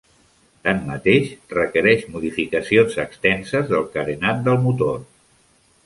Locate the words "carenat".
3.99-4.45